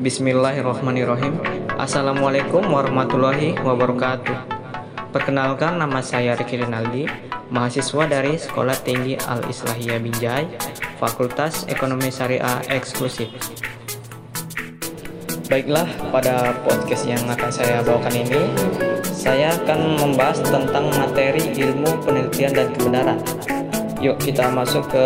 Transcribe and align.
Bismillahirrahmanirrahim. 0.00 1.44
Assalamualaikum 1.76 2.64
warahmatullahi 2.72 3.52
wabarakatuh. 3.60 4.32
Perkenalkan 5.12 5.76
nama 5.76 6.00
saya 6.00 6.32
Riki 6.40 6.56
Rinaldi 6.56 7.04
Mahasiswa 7.52 8.08
dari 8.08 8.40
Sekolah 8.40 8.80
Tinggi 8.80 9.20
Al-Islahiyah 9.20 10.00
Binjai 10.00 10.48
Fakultas 10.96 11.68
Ekonomi 11.68 12.08
Syariah 12.08 12.64
Eksklusif. 12.72 13.28
Baiklah, 15.52 15.84
pada 16.08 16.56
podcast 16.64 17.04
yang 17.04 17.20
akan 17.28 17.50
saya 17.52 17.84
bawakan 17.84 18.24
ini 18.24 18.40
Saya 19.04 19.52
akan 19.52 20.00
membahas 20.00 20.40
tentang 20.40 20.88
materi 20.96 21.44
ilmu 21.60 21.92
penelitian 22.08 22.56
dan 22.56 22.72
kebenaran. 22.72 23.20
Yuk 24.00 24.16
kita 24.16 24.48
masuk 24.48 24.88
ke 24.88 25.04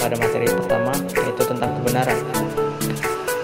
pada 0.00 0.16
materi 0.16 0.48
pertama 0.48 0.96
yaitu 1.12 1.42
tentang 1.44 1.76
kebenaran 1.76 2.41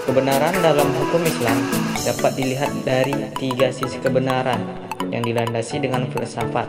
Kebenaran 0.09 0.57
dalam 0.65 0.89
hukum 0.89 1.21
Islam 1.21 1.69
dapat 2.01 2.33
dilihat 2.33 2.73
dari 2.81 3.13
tiga 3.37 3.69
sisi 3.69 4.01
kebenaran 4.01 4.57
yang 5.13 5.21
dilandasi 5.21 5.77
dengan 5.77 6.09
filsafat, 6.09 6.65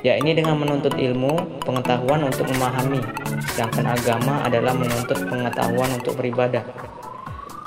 yakni 0.00 0.32
dengan 0.32 0.56
menuntut 0.56 0.96
ilmu, 0.96 1.60
pengetahuan 1.68 2.24
untuk 2.24 2.48
memahami, 2.48 3.04
sedangkan 3.52 3.92
agama 3.92 4.40
adalah 4.48 4.72
menuntut 4.72 5.20
pengetahuan 5.20 6.00
untuk 6.00 6.16
beribadah. 6.16 6.64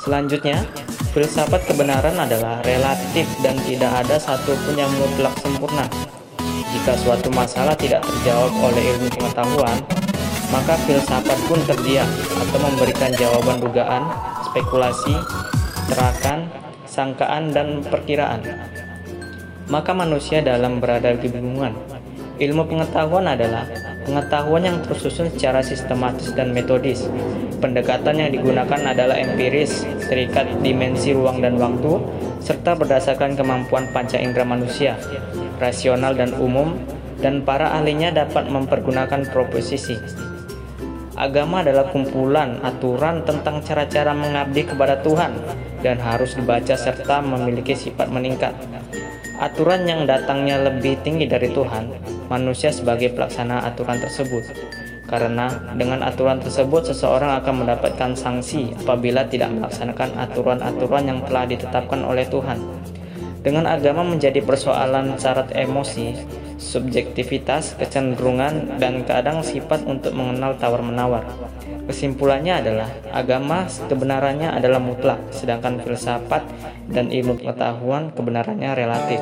Selanjutnya, 0.02 0.66
filsafat 1.14 1.70
kebenaran 1.70 2.18
adalah 2.18 2.66
relatif 2.66 3.30
dan 3.46 3.62
tidak 3.62 3.94
ada 3.94 4.18
satupun 4.18 4.74
yang 4.74 4.90
mutlak 4.98 5.38
sempurna. 5.38 5.86
Jika 6.74 6.98
suatu 6.98 7.30
masalah 7.30 7.78
tidak 7.78 8.02
terjawab 8.10 8.50
oleh 8.58 8.98
ilmu 8.98 9.14
pengetahuan, 9.14 9.78
maka 10.50 10.74
filsafat 10.90 11.38
pun 11.46 11.62
terdiam 11.70 12.10
atau 12.42 12.58
memberikan 12.58 13.14
jawaban 13.14 13.62
dugaan 13.62 14.02
spekulasi, 14.56 15.12
terakan, 15.92 16.48
sangkaan, 16.88 17.52
dan 17.52 17.84
perkiraan. 17.84 18.40
Maka 19.68 19.92
manusia 19.92 20.40
dalam 20.40 20.80
berada 20.80 21.12
di 21.12 21.28
kebingungan. 21.28 21.76
Ilmu 22.40 22.64
pengetahuan 22.64 23.28
adalah 23.28 23.68
pengetahuan 24.08 24.64
yang 24.64 24.80
tersusun 24.80 25.28
secara 25.36 25.60
sistematis 25.60 26.32
dan 26.32 26.56
metodis. 26.56 27.04
Pendekatan 27.60 28.16
yang 28.16 28.32
digunakan 28.32 28.80
adalah 28.80 29.20
empiris, 29.20 29.84
terikat 30.08 30.48
dimensi 30.64 31.12
ruang 31.12 31.44
dan 31.44 31.60
waktu, 31.60 32.00
serta 32.40 32.80
berdasarkan 32.80 33.36
kemampuan 33.36 33.92
panca 33.92 34.16
indera 34.16 34.48
manusia, 34.48 34.96
rasional 35.60 36.16
dan 36.16 36.32
umum, 36.40 36.80
dan 37.20 37.44
para 37.44 37.76
ahlinya 37.76 38.24
dapat 38.24 38.48
mempergunakan 38.48 39.28
proposisi, 39.36 40.00
Agama 41.16 41.64
adalah 41.64 41.88
kumpulan 41.96 42.60
aturan 42.60 43.24
tentang 43.24 43.64
cara-cara 43.64 44.12
mengabdi 44.12 44.68
kepada 44.68 45.00
Tuhan 45.00 45.32
dan 45.80 45.96
harus 46.04 46.36
dibaca 46.36 46.76
serta 46.76 47.24
memiliki 47.24 47.72
sifat 47.72 48.12
meningkat. 48.12 48.52
Aturan 49.40 49.88
yang 49.88 50.04
datangnya 50.04 50.60
lebih 50.60 51.00
tinggi 51.08 51.24
dari 51.24 51.56
Tuhan, 51.56 51.88
manusia 52.28 52.68
sebagai 52.76 53.16
pelaksana 53.16 53.64
aturan 53.64 54.00
tersebut. 54.04 54.44
Karena 55.08 55.48
dengan 55.80 56.04
aturan 56.04 56.44
tersebut 56.44 56.92
seseorang 56.92 57.40
akan 57.40 57.64
mendapatkan 57.64 58.12
sanksi 58.18 58.76
apabila 58.84 59.24
tidak 59.32 59.56
melaksanakan 59.56 60.20
aturan-aturan 60.20 61.04
yang 61.08 61.20
telah 61.24 61.48
ditetapkan 61.48 62.04
oleh 62.04 62.28
Tuhan. 62.28 62.60
Dengan 63.46 63.70
agama 63.72 64.02
menjadi 64.02 64.42
persoalan 64.42 65.16
syarat 65.22 65.54
emosi, 65.54 66.18
subjektivitas, 66.56 67.76
kecenderungan, 67.76 68.80
dan 68.80 69.04
kadang 69.04 69.44
sifat 69.44 69.84
untuk 69.84 70.16
mengenal 70.16 70.56
tawar-menawar. 70.56 71.24
Kesimpulannya 71.86 72.66
adalah 72.66 72.90
agama 73.14 73.70
kebenarannya 73.88 74.50
adalah 74.50 74.82
mutlak, 74.82 75.22
sedangkan 75.30 75.84
filsafat 75.84 76.42
dan 76.90 77.14
ilmu 77.14 77.38
pengetahuan 77.44 78.10
kebenarannya 78.16 78.74
relatif. 78.74 79.22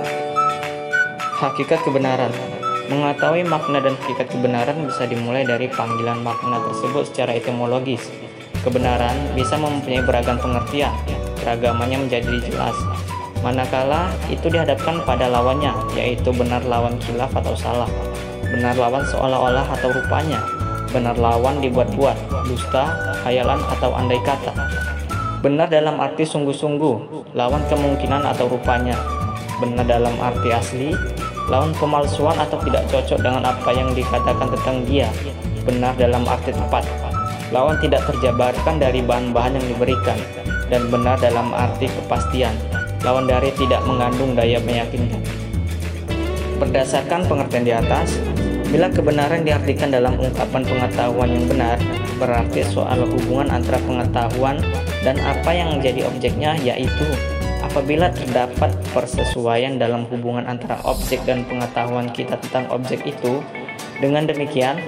Hakikat 1.43 1.83
kebenaran 1.83 2.31
Mengetahui 2.83 3.47
makna 3.47 3.79
dan 3.79 3.95
hakikat 3.95 4.27
kebenaran 4.27 4.75
bisa 4.83 5.07
dimulai 5.07 5.47
dari 5.47 5.71
panggilan 5.71 6.19
makna 6.19 6.59
tersebut 6.67 7.07
secara 7.07 7.31
etimologis. 7.31 8.11
Kebenaran 8.59 9.15
bisa 9.39 9.55
mempunyai 9.55 10.03
beragam 10.03 10.35
pengertian, 10.35 10.91
keragamannya 11.39 12.03
menjadi 12.03 12.43
jelas, 12.43 12.75
manakala 13.43 14.09
itu 14.31 14.47
dihadapkan 14.47 15.03
pada 15.03 15.27
lawannya, 15.27 15.75
yaitu 15.93 16.31
benar 16.31 16.63
lawan 16.63 16.95
khilaf 17.03 17.29
atau 17.35 17.53
salah, 17.53 17.91
benar 18.47 18.73
lawan 18.79 19.03
seolah-olah 19.03 19.67
atau 19.67 19.91
rupanya, 19.91 20.39
benar 20.95 21.19
lawan 21.19 21.59
dibuat-buat, 21.59 22.15
dusta, 22.47 22.95
khayalan 23.21 23.59
atau 23.67 23.91
andai 23.91 24.23
kata. 24.23 24.55
Benar 25.43 25.67
dalam 25.67 25.99
arti 25.99 26.23
sungguh-sungguh, 26.23 27.27
lawan 27.35 27.59
kemungkinan 27.67 28.23
atau 28.23 28.47
rupanya. 28.47 28.95
Benar 29.59 29.83
dalam 29.83 30.15
arti 30.23 30.49
asli, 30.55 30.89
lawan 31.51 31.75
pemalsuan 31.75 32.39
atau 32.39 32.55
tidak 32.63 32.87
cocok 32.87 33.19
dengan 33.19 33.43
apa 33.51 33.69
yang 33.75 33.91
dikatakan 33.91 34.47
tentang 34.55 34.87
dia. 34.87 35.11
Benar 35.67 35.99
dalam 35.99 36.23
arti 36.23 36.55
tepat, 36.55 36.87
lawan 37.51 37.75
tidak 37.83 38.07
terjabarkan 38.07 38.79
dari 38.79 39.03
bahan-bahan 39.03 39.59
yang 39.59 39.67
diberikan, 39.67 40.15
dan 40.71 40.87
benar 40.87 41.19
dalam 41.19 41.51
arti 41.51 41.91
kepastian, 41.91 42.55
lawan 43.03 43.27
dari 43.27 43.51
tidak 43.59 43.83
mengandung 43.83 44.33
daya 44.33 44.57
meyakinkan. 44.63 45.19
Berdasarkan 46.57 47.27
pengertian 47.27 47.67
di 47.67 47.73
atas, 47.75 48.15
bila 48.71 48.87
kebenaran 48.89 49.43
diartikan 49.43 49.91
dalam 49.91 50.15
ungkapan 50.17 50.63
pengetahuan 50.63 51.29
yang 51.29 51.45
benar, 51.45 51.77
berarti 52.17 52.63
soal 52.63 53.03
hubungan 53.05 53.51
antara 53.51 53.77
pengetahuan 53.83 54.57
dan 55.03 55.19
apa 55.19 55.51
yang 55.51 55.77
menjadi 55.77 56.07
objeknya 56.07 56.55
yaitu 56.63 57.05
apabila 57.59 58.07
terdapat 58.15 58.71
persesuaian 58.95 59.75
dalam 59.75 60.07
hubungan 60.07 60.47
antara 60.47 60.79
objek 60.87 61.19
dan 61.27 61.43
pengetahuan 61.43 62.07
kita 62.15 62.39
tentang 62.39 62.71
objek 62.71 63.03
itu, 63.03 63.43
dengan 63.99 64.23
demikian, 64.23 64.79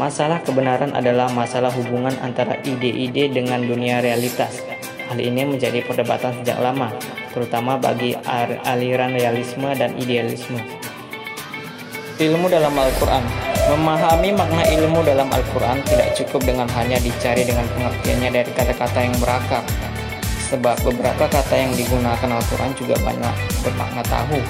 masalah 0.00 0.40
kebenaran 0.40 0.96
adalah 0.96 1.28
masalah 1.30 1.68
hubungan 1.74 2.16
antara 2.24 2.56
ide-ide 2.64 3.28
dengan 3.28 3.60
dunia 3.60 4.00
realitas. 4.00 4.71
Hal 5.12 5.20
ini 5.20 5.44
menjadi 5.44 5.84
perdebatan 5.84 6.40
sejak 6.40 6.56
lama, 6.56 6.88
terutama 7.36 7.76
bagi 7.76 8.16
aliran 8.64 9.12
realisme 9.12 9.68
dan 9.76 9.92
idealisme. 10.00 10.56
Ilmu 12.16 12.48
dalam 12.48 12.72
Al-Quran 12.72 13.52
Memahami 13.62 14.32
makna 14.32 14.64
ilmu 14.72 15.04
dalam 15.04 15.28
Al-Quran 15.28 15.84
tidak 15.84 16.16
cukup 16.16 16.48
dengan 16.48 16.64
hanya 16.80 16.96
dicari 16.98 17.44
dengan 17.44 17.68
pengertiannya 17.76 18.40
dari 18.40 18.50
kata-kata 18.56 18.98
yang 19.04 19.12
berakar. 19.20 19.60
Sebab 20.48 20.80
beberapa 20.80 21.28
kata 21.28 21.54
yang 21.60 21.76
digunakan 21.76 22.32
Al-Quran 22.32 22.72
juga 22.72 22.96
banyak 23.04 23.34
bermakna 23.60 24.00
tahu, 24.08 24.40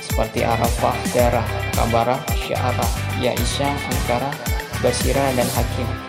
seperti 0.00 0.40
Arafah, 0.40 0.96
Darah, 1.12 1.44
Kabarah, 1.76 2.20
Syarah, 2.48 2.92
Ya'isha, 3.20 3.68
Ankara, 3.68 4.32
Basira, 4.80 5.28
dan 5.36 5.46
Hakim. 5.52 6.07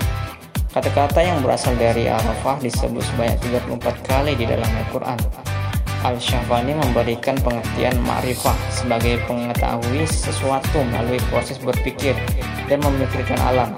Kata-kata 0.69 1.25
yang 1.25 1.41
berasal 1.41 1.73
dari 1.81 2.05
Arafah 2.05 2.61
disebut 2.61 3.01
sebanyak 3.01 3.41
34 3.65 4.05
kali 4.05 4.37
di 4.37 4.45
dalam 4.45 4.69
Al-Quran. 4.69 5.17
Al-Syafani 6.05 6.77
memberikan 6.77 7.33
pengertian 7.41 7.97
ma'rifah 8.05 8.53
sebagai 8.69 9.17
pengetahui 9.25 10.05
sesuatu 10.05 10.85
melalui 10.85 11.17
proses 11.33 11.57
berpikir 11.57 12.13
dan 12.69 12.85
memikirkan 12.85 13.41
alam. 13.49 13.73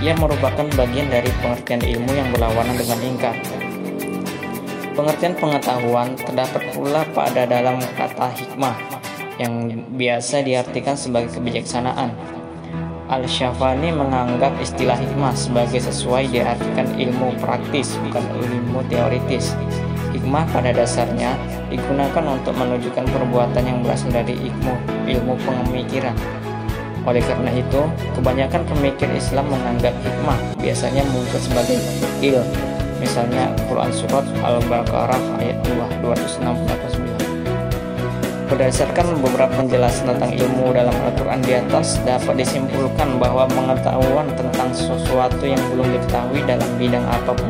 Ia 0.00 0.16
merupakan 0.16 0.64
bagian 0.80 1.12
dari 1.12 1.28
pengertian 1.44 1.84
ilmu 1.84 2.12
yang 2.16 2.32
berlawanan 2.32 2.72
dengan 2.72 2.98
ingkar. 3.04 3.36
Pengertian 4.96 5.36
pengetahuan 5.36 6.16
terdapat 6.16 6.72
pula 6.72 7.04
pada 7.12 7.44
dalam 7.44 7.76
kata 8.00 8.32
hikmah 8.32 8.80
yang 9.36 9.84
biasa 9.92 10.40
diartikan 10.40 10.96
sebagai 10.96 11.36
kebijaksanaan. 11.36 12.39
Al-Syafani 13.10 13.90
menganggap 13.90 14.54
istilah 14.62 14.94
hikmah 14.94 15.34
sebagai 15.34 15.82
sesuai 15.82 16.30
diartikan 16.30 16.86
ilmu 16.94 17.34
praktis 17.42 17.98
bukan 18.06 18.22
ilmu 18.38 18.86
teoritis. 18.86 19.58
Hikmah 20.14 20.46
pada 20.54 20.70
dasarnya 20.70 21.34
digunakan 21.74 22.22
untuk 22.30 22.54
menunjukkan 22.54 23.10
perbuatan 23.10 23.66
yang 23.66 23.82
berasal 23.82 24.14
dari 24.14 24.38
ilmu, 24.38 24.74
ilmu 25.10 25.34
pemikiran. 25.42 26.14
Oleh 27.02 27.18
karena 27.26 27.50
itu, 27.50 27.82
kebanyakan 28.14 28.62
pemikir 28.70 29.10
Islam 29.10 29.50
menganggap 29.50 29.94
hikmah 30.06 30.38
biasanya 30.62 31.02
muncul 31.10 31.42
sebagai 31.42 31.82
il. 32.22 32.38
Misalnya 33.02 33.50
Quran 33.66 33.90
Surat 33.90 34.22
Al-Baqarah 34.38 35.40
ayat 35.42 35.58
2, 35.66 36.04
269. 36.04 37.09
Berdasarkan 38.50 39.22
beberapa 39.22 39.62
penjelasan 39.62 40.10
tentang 40.10 40.34
ilmu 40.34 40.74
dalam 40.74 40.90
Al-Quran 40.90 41.38
di 41.38 41.54
atas, 41.54 42.02
dapat 42.02 42.34
disimpulkan 42.42 43.22
bahwa 43.22 43.46
pengetahuan 43.46 44.26
tentang 44.34 44.74
sesuatu 44.74 45.46
yang 45.46 45.62
belum 45.70 45.86
diketahui 45.86 46.42
dalam 46.42 46.66
bidang 46.74 47.06
apa 47.06 47.30
pun 47.30 47.46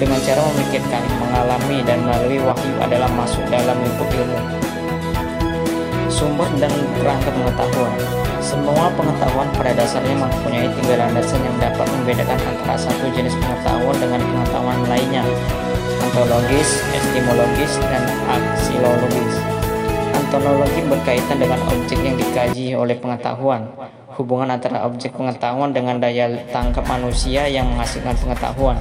dengan 0.00 0.16
cara 0.24 0.40
memikirkan, 0.40 1.04
mengalami, 1.20 1.84
dan 1.84 2.00
melalui 2.08 2.40
wahyu 2.40 2.72
adalah 2.80 3.12
masuk 3.20 3.44
dalam 3.52 3.76
lingkup 3.84 4.08
ilmu. 4.08 4.40
Sumber 6.08 6.48
dan 6.56 6.72
perangkat 6.98 7.32
pengetahuan 7.36 7.92
Semua 8.40 8.88
pengetahuan 8.96 9.48
pada 9.54 9.76
dasarnya 9.76 10.16
mempunyai 10.16 10.72
tiga 10.72 11.04
landasan 11.04 11.38
yang 11.44 11.56
dapat 11.60 11.84
membedakan 11.84 12.40
antara 12.40 12.80
satu 12.80 13.12
jenis 13.12 13.36
pengetahuan 13.36 13.96
dengan 14.00 14.24
pengetahuan 14.24 14.80
lainnya. 14.88 15.24
ontologis, 16.00 16.80
epistemologis, 16.96 17.76
dan 17.92 18.08
aksiologis. 18.24 19.59
Ontologi 20.30 20.86
berkaitan 20.86 21.42
dengan 21.42 21.58
objek 21.66 22.06
yang 22.06 22.14
dikaji 22.14 22.78
oleh 22.78 22.94
pengetahuan, 22.94 23.66
hubungan 24.14 24.54
antara 24.54 24.86
objek 24.86 25.10
pengetahuan 25.18 25.74
dengan 25.74 25.98
daya 25.98 26.30
tangkap 26.54 26.86
manusia 26.86 27.50
yang 27.50 27.66
menghasilkan 27.66 28.14
pengetahuan. 28.14 28.78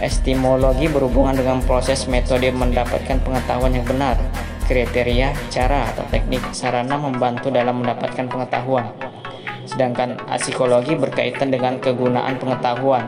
Epistemologi 0.00 0.88
berhubungan 0.88 1.36
dengan 1.36 1.60
proses 1.60 2.08
metode 2.08 2.48
mendapatkan 2.56 3.20
pengetahuan 3.20 3.76
yang 3.76 3.84
benar, 3.84 4.16
kriteria, 4.72 5.36
cara, 5.52 5.84
atau 5.92 6.00
teknik 6.08 6.40
sarana 6.56 6.96
membantu 6.96 7.52
dalam 7.52 7.84
mendapatkan 7.84 8.24
pengetahuan. 8.24 8.88
Sedangkan 9.68 10.16
psikologi 10.40 10.96
berkaitan 10.96 11.52
dengan 11.52 11.76
kegunaan 11.76 12.40
pengetahuan, 12.40 13.04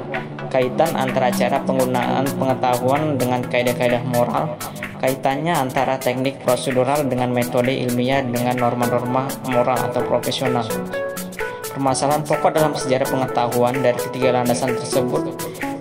kaitan 0.52 0.92
antara 0.92 1.32
cara 1.32 1.56
penggunaan 1.64 2.28
pengetahuan 2.36 3.16
dengan 3.16 3.40
kaidah-kaidah 3.40 4.04
moral, 4.12 4.60
kaitannya 5.02 5.50
antara 5.50 5.99
teknik 5.99 6.38
prosedural 6.46 7.02
dengan 7.10 7.34
metode 7.34 7.75
ilmiah 7.75 8.22
dengan 8.22 8.54
norma-norma 8.54 9.26
moral 9.50 9.90
atau 9.90 10.06
profesional. 10.06 10.62
Permasalahan 11.75 12.22
pokok 12.22 12.54
dalam 12.54 12.72
sejarah 12.78 13.10
pengetahuan 13.10 13.75
dari 13.82 13.99
ketiga 13.99 14.38
landasan 14.38 14.78
tersebut 14.78 15.34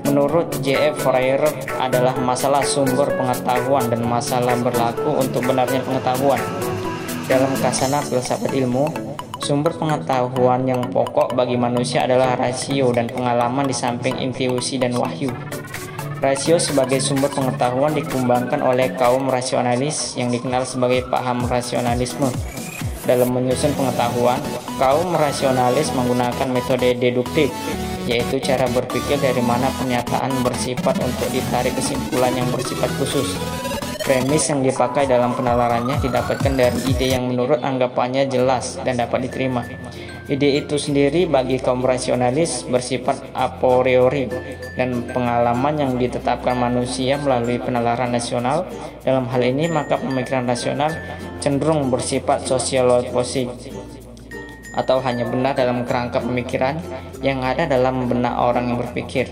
menurut 0.09 0.50
J.F. 0.65 1.06
Fourier 1.06 1.39
adalah 1.77 2.18
masalah 2.18 2.65
sumber 2.65 3.13
pengetahuan 3.13 3.85
dan 3.88 4.01
masalah 4.01 4.57
berlaku 4.57 5.21
untuk 5.21 5.45
benarnya 5.45 5.79
pengetahuan. 5.85 6.41
Dalam 7.29 7.53
kasana 7.62 8.03
filsafat 8.03 8.51
ilmu, 8.51 8.91
Sumber 9.41 9.74
pengetahuan 9.74 10.69
yang 10.69 10.85
pokok 10.94 11.33
bagi 11.33 11.57
manusia 11.57 12.06
adalah 12.06 12.38
rasio 12.38 12.94
dan 12.94 13.09
pengalaman 13.09 13.65
di 13.65 13.74
samping 13.74 14.21
intuisi 14.21 14.77
dan 14.77 14.94
wahyu. 14.94 15.33
Rasio 16.21 16.62
sebagai 16.62 17.01
sumber 17.01 17.33
pengetahuan 17.33 17.97
dikembangkan 17.97 18.62
oleh 18.62 18.94
kaum 18.94 19.25
rasionalis 19.25 20.13
yang 20.13 20.29
dikenal 20.29 20.62
sebagai 20.69 21.09
paham 21.09 21.50
rasionalisme. 21.50 22.29
Dalam 23.09 23.33
menyusun 23.33 23.73
pengetahuan, 23.73 24.38
kaum 24.77 25.18
rasionalis 25.18 25.89
menggunakan 25.97 26.45
metode 26.53 26.94
deduktif, 27.01 27.50
yaitu 28.06 28.38
cara 28.38 28.69
berpikir 28.69 29.18
dari 29.18 29.41
mana 29.41 29.65
pernyataan 29.81 30.45
bersifat 30.45 30.94
untuk 31.01 31.25
ditarik 31.33 31.73
kesimpulan 31.73 32.38
yang 32.38 32.45
bersifat 32.53 32.94
khusus. 33.01 33.25
Premis 34.06 34.45
yang 34.45 34.62
dipakai 34.62 35.09
dalam 35.09 35.33
penalarannya 35.33 35.97
didapatkan 36.06 36.53
dari 36.53 36.77
ide 36.85 37.17
yang 37.17 37.33
menurut 37.33 37.65
anggapannya 37.65 38.29
jelas 38.29 38.77
dan 38.85 39.01
dapat 39.01 39.25
diterima. 39.25 39.65
Ide 40.29 40.62
itu 40.62 40.77
sendiri 40.77 41.25
bagi 41.25 41.57
kaum 41.57 41.81
rasionalis 41.81 42.69
bersifat 42.69 43.33
a 43.33 43.57
priori 43.57 44.29
dan 44.77 45.09
pengalaman 45.09 45.81
yang 45.81 45.91
ditetapkan 45.97 46.53
manusia 46.53 47.18
melalui 47.18 47.57
penalaran 47.57 48.13
nasional. 48.13 48.69
Dalam 49.01 49.25
hal 49.25 49.41
ini 49.41 49.65
maka 49.65 49.97
pemikiran 49.97 50.45
rasional 50.45 50.94
cenderung 51.41 51.89
bersifat 51.89 52.45
sosiologis 52.45 53.50
atau 54.71 55.03
hanya 55.03 55.27
benar 55.27 55.51
dalam 55.57 55.83
kerangka 55.83 56.24
pemikiran 56.24 56.79
yang 57.19 57.44
ada 57.44 57.67
dalam 57.67 58.07
benak 58.07 58.38
orang 58.38 58.71
yang 58.71 58.77
berpikir. 58.79 59.27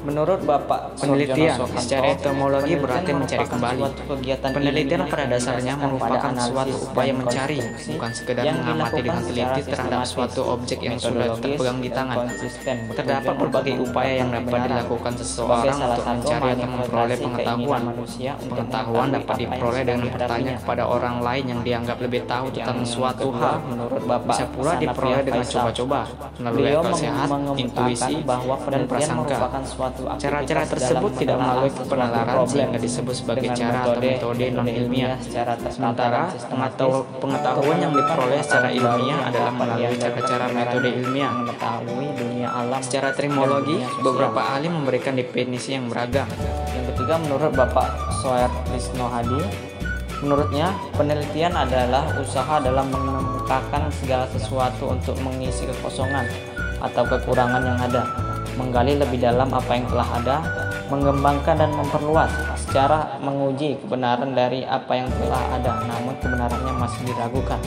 Menurut 0.00 0.40
Bapak 0.48 0.96
penelitian 0.96 1.60
secara 1.76 2.16
etimologi 2.16 2.74
berarti 2.80 3.12
mencari 3.12 3.44
kembali. 3.44 3.82
Penelitian 4.40 5.02
pada 5.12 5.24
dasarnya 5.28 5.74
merupakan 5.76 6.32
suatu 6.40 6.76
upaya 6.88 7.12
mencari, 7.12 7.60
bukan 7.94 8.10
sekedar 8.16 8.44
mengamati 8.48 9.00
dengan 9.04 9.22
teliti 9.24 9.60
terhadap 9.68 10.02
suatu 10.08 10.40
objek 10.56 10.80
yang 10.80 10.96
sudah 10.96 11.36
terpegang 11.36 11.84
di 11.84 11.90
tangan. 11.92 12.32
Terdapat 12.96 13.34
berbagai 13.36 13.74
upaya 13.76 14.24
yang 14.24 14.32
dapat 14.32 14.72
dilakukan 14.72 15.12
seseorang 15.20 15.76
untuk 15.76 16.04
mencari 16.08 16.48
atau 16.56 16.68
memperoleh 16.68 17.18
pengetahuan. 17.20 17.82
Pengetahuan 18.40 19.08
dapat 19.12 19.36
diperoleh 19.36 19.82
dengan 19.84 20.08
bertanya 20.16 20.52
kepada 20.64 20.82
orang 20.88 21.16
lain 21.20 21.44
yang 21.44 21.60
dianggap 21.60 21.98
lebih 22.00 22.24
tahu 22.24 22.48
tentang 22.56 22.80
suatu 22.88 23.28
hal. 23.36 23.60
Bisa 24.24 24.44
pula 24.48 24.80
diperoleh 24.80 25.22
dengan 25.28 25.44
coba-coba, 25.44 26.00
melalui 26.40 26.72
akal 26.72 26.94
sehat, 26.96 27.28
intuisi, 27.60 28.14
dan 28.70 28.82
prasangka. 28.88 29.38
Cara-cara 30.20 30.62
tersebut 30.66 31.10
tidak 31.18 31.36
melalui 31.40 31.72
penalaran 31.72 32.46
sehingga 32.46 32.78
disebut 32.78 33.14
sebagai 33.14 33.50
cara 33.52 33.84
atau 33.86 34.00
metode 34.00 34.46
non 34.52 34.66
ilmiah. 34.68 35.16
Sementara 35.70 36.30
pengetahuan 37.18 37.78
yang 37.78 37.92
diperoleh 37.94 38.40
secara 38.42 38.68
ilmiah 38.72 39.18
adalah 39.28 39.52
melalui 39.54 39.96
cara-cara 39.98 40.46
metode 40.50 40.88
ilmiah. 40.88 41.32
Mengetahui 41.32 42.06
dunia 42.16 42.48
alam. 42.50 42.80
Secara 42.80 43.12
trimologi, 43.14 43.80
beberapa 44.00 44.40
ahli 44.40 44.68
memberikan 44.70 45.14
definisi 45.14 45.76
yang 45.76 45.86
beragam. 45.90 46.26
Yang 46.74 46.84
ketiga 46.94 47.14
menurut 47.20 47.52
Bapak 47.54 47.88
Soer 48.22 48.50
Wisno 48.72 49.06
Hadi, 49.10 49.70
Menurutnya, 50.20 50.76
penelitian 51.00 51.56
adalah 51.56 52.04
usaha 52.20 52.60
dalam 52.60 52.92
mengemukakan 52.92 53.88
segala 53.88 54.28
sesuatu 54.28 54.92
untuk 54.92 55.16
mengisi 55.24 55.64
kekosongan 55.64 56.28
atau 56.76 57.08
kekurangan 57.08 57.64
yang 57.64 57.80
ada 57.80 58.04
menggali 58.58 58.98
lebih 58.98 59.22
dalam 59.22 59.50
apa 59.54 59.70
yang 59.76 59.86
telah 59.86 60.08
ada, 60.16 60.36
mengembangkan 60.90 61.54
dan 61.54 61.70
memperluas 61.74 62.30
secara 62.58 63.18
menguji 63.22 63.78
kebenaran 63.82 64.34
dari 64.34 64.66
apa 64.66 64.90
yang 64.94 65.08
telah 65.22 65.42
ada, 65.54 65.72
namun 65.86 66.14
kebenarannya 66.18 66.74
masih 66.78 67.00
diragukan. 67.06 67.60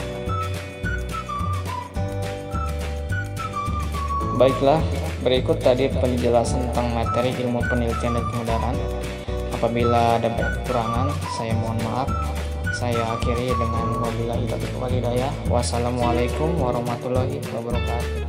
Baiklah, 4.34 4.82
berikut 5.22 5.62
tadi 5.62 5.86
penjelasan 5.88 6.68
tentang 6.68 6.90
materi 6.90 7.30
ilmu 7.38 7.62
penelitian 7.70 8.18
dan 8.18 8.24
kemudaran. 8.34 8.74
Apabila 9.54 10.18
ada 10.18 10.28
kekurangan, 10.34 11.08
saya 11.38 11.54
mohon 11.54 11.78
maaf. 11.86 12.10
Saya 12.74 12.98
akhiri 13.14 13.54
dengan 13.54 14.02
wabillahi 14.02 14.50
taufiq 14.50 14.74
walhidayah. 14.82 15.30
Wassalamualaikum 15.46 16.58
warahmatullahi 16.58 17.38
wabarakatuh. 17.54 18.23